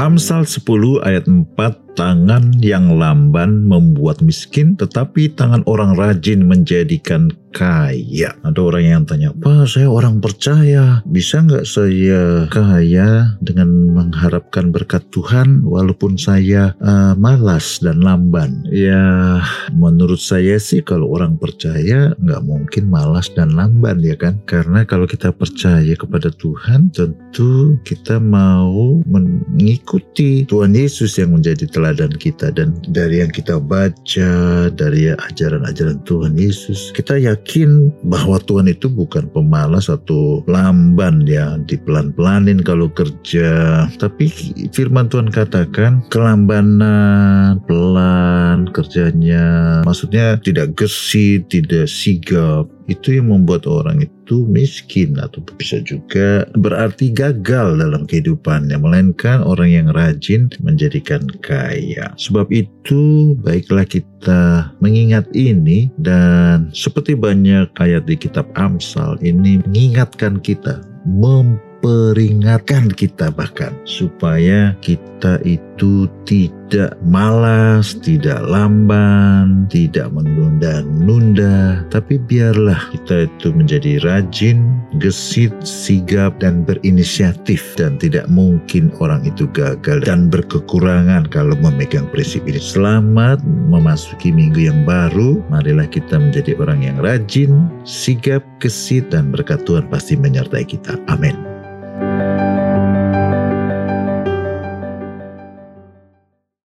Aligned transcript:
Amsal 0.00 0.48
10 0.48 1.04
ayat 1.04 1.28
4 1.28 1.89
Tangan 2.00 2.56
yang 2.64 2.96
lamban 2.96 3.68
membuat 3.68 4.24
miskin, 4.24 4.72
tetapi 4.72 5.36
tangan 5.36 5.60
orang 5.68 5.92
rajin 6.00 6.48
menjadikan 6.48 7.28
kaya. 7.52 8.32
Ada 8.46 8.60
orang 8.62 8.84
yang 8.86 9.02
tanya, 9.04 9.34
Pak 9.34 9.68
saya 9.68 9.90
orang 9.90 10.22
percaya, 10.22 11.02
bisa 11.04 11.42
nggak 11.42 11.66
saya 11.66 12.46
kaya 12.48 13.36
dengan 13.42 13.90
mengharapkan 13.92 14.70
berkat 14.70 15.02
Tuhan 15.10 15.66
walaupun 15.66 16.16
saya 16.16 16.72
uh, 16.80 17.12
malas 17.18 17.82
dan 17.82 18.00
lamban? 18.00 18.64
Ya 18.70 19.42
menurut 19.74 20.22
saya 20.22 20.56
sih 20.62 20.80
kalau 20.80 21.10
orang 21.10 21.36
percaya 21.36 22.14
nggak 22.16 22.42
mungkin 22.46 22.88
malas 22.88 23.28
dan 23.34 23.52
lamban 23.52 23.98
ya 24.00 24.14
kan? 24.14 24.38
Karena 24.46 24.86
kalau 24.86 25.04
kita 25.04 25.34
percaya 25.34 25.92
kepada 25.98 26.30
Tuhan 26.30 26.94
tentu 26.94 27.76
kita 27.82 28.22
mau 28.22 29.02
mengikuti 29.04 30.46
Tuhan 30.46 30.72
Yesus 30.72 31.18
yang 31.18 31.34
menjadi 31.34 31.66
teladan 31.66 31.89
kita 31.96 32.52
dan 32.54 32.76
dari 32.90 33.22
yang 33.24 33.32
kita 33.32 33.58
baca 33.58 34.32
dari 34.70 35.10
ajaran-ajaran 35.10 35.98
Tuhan 36.06 36.36
Yesus 36.36 36.90
kita 36.94 37.16
yakin 37.16 37.90
bahwa 38.06 38.36
Tuhan 38.44 38.68
itu 38.68 38.90
bukan 38.92 39.30
pemalas 39.32 39.88
atau 39.88 40.44
lamban 40.44 41.24
ya 41.24 41.56
dipelan-pelanin 41.64 42.60
kalau 42.60 42.92
kerja. 42.92 43.86
Tapi 43.96 44.28
firman 44.74 45.08
Tuhan 45.08 45.32
katakan 45.32 46.04
kelambanan 46.12 47.62
pelan 47.64 48.68
kerjanya. 48.74 49.80
Maksudnya 49.86 50.36
tidak 50.42 50.76
gesit 50.76 51.48
tidak 51.48 51.88
sigap. 51.88 52.68
Itu 52.90 53.14
yang 53.14 53.30
membuat 53.30 53.70
orang 53.70 54.02
itu 54.02 54.19
miskin 54.46 55.18
atau 55.18 55.42
bisa 55.58 55.82
juga 55.82 56.46
berarti 56.54 57.10
gagal 57.10 57.78
dalam 57.78 58.06
kehidupannya 58.06 58.78
melainkan 58.78 59.42
orang 59.42 59.70
yang 59.70 59.88
rajin 59.90 60.46
menjadikan 60.62 61.26
kaya. 61.42 62.14
Sebab 62.14 62.50
itu 62.54 63.34
baiklah 63.42 63.86
kita 63.88 64.70
mengingat 64.78 65.26
ini 65.34 65.90
dan 65.98 66.70
seperti 66.70 67.18
banyak 67.18 67.66
ayat 67.82 68.06
di 68.06 68.14
kitab 68.14 68.46
Amsal 68.54 69.18
ini 69.24 69.58
mengingatkan 69.66 70.38
kita 70.38 70.84
mem 71.08 71.58
peringatkan 71.80 72.92
kita 72.92 73.32
bahkan 73.32 73.72
supaya 73.88 74.76
kita 74.84 75.40
itu 75.80 76.04
tidak 76.28 76.92
malas, 77.00 77.96
tidak 78.04 78.44
lamban, 78.44 79.64
tidak 79.72 80.12
menunda-nunda, 80.12 81.88
tapi 81.88 82.20
biarlah 82.20 82.76
kita 82.92 83.24
itu 83.24 83.48
menjadi 83.48 83.96
rajin, 84.04 84.76
gesit, 85.00 85.48
sigap, 85.64 86.36
dan 86.36 86.68
berinisiatif 86.68 87.64
dan 87.80 87.96
tidak 87.96 88.28
mungkin 88.28 88.92
orang 89.00 89.24
itu 89.24 89.48
gagal 89.56 90.04
dan 90.04 90.28
berkekurangan 90.28 91.24
kalau 91.32 91.56
memegang 91.56 92.04
prinsip 92.12 92.44
ini. 92.44 92.60
Selamat 92.60 93.40
memasuki 93.72 94.28
minggu 94.28 94.68
yang 94.68 94.84
baru, 94.84 95.40
marilah 95.48 95.88
kita 95.88 96.20
menjadi 96.20 96.60
orang 96.60 96.84
yang 96.84 97.00
rajin, 97.00 97.72
sigap, 97.88 98.44
gesit, 98.60 99.08
dan 99.08 99.32
berkat 99.32 99.64
Tuhan 99.64 99.88
pasti 99.88 100.12
menyertai 100.12 100.68
kita. 100.68 101.00
Amin. 101.08 101.40